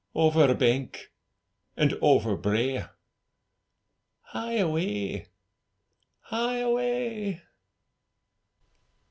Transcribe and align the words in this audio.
Over 0.15 0.55
bank 0.55 1.11
and 1.77 1.93
over 2.01 2.35
brae, 2.35 2.85
Hie 4.21 4.53
away, 4.55 5.27
hie 6.23 6.57
away! 6.57 7.43